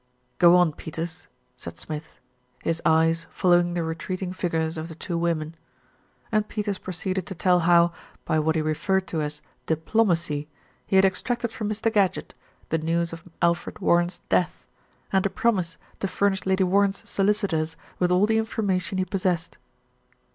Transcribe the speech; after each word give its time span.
"Go 0.39 0.55
on, 0.55 0.73
Peters," 0.73 1.27
said 1.57 1.79
Smith, 1.79 2.17
his 2.63 2.81
eyes 2.83 3.27
following 3.29 3.75
the 3.75 3.83
retreating 3.83 4.33
figures 4.33 4.75
of 4.75 4.87
the 4.87 4.95
two 4.95 5.15
women. 5.15 5.53
And 6.31 6.47
Peters 6.47 6.79
proceeded 6.79 7.27
to 7.27 7.35
tell 7.35 7.59
how, 7.59 7.93
by 8.25 8.39
what 8.39 8.55
he 8.55 8.63
re 8.63 8.73
ferred 8.73 9.05
to 9.05 9.21
as 9.21 9.43
"diplomacy," 9.67 10.49
he 10.87 10.95
had 10.95 11.05
extracted 11.05 11.51
from 11.51 11.69
Mr. 11.69 11.93
Gadgett 11.93 12.33
the 12.69 12.79
news 12.79 13.13
of 13.13 13.25
Alfred 13.43 13.77
Warren's 13.77 14.21
death, 14.27 14.65
and 15.13 15.23
a 15.27 15.29
promise 15.29 15.77
to 15.99 16.07
furnish 16.07 16.47
Lady 16.47 16.63
Warren's 16.63 17.07
solicitors 17.07 17.75
with 17.99 18.11
all 18.11 18.25
the 18.25 18.39
information 18.39 18.97
he 18.97 19.05
possessed. 19.05 19.55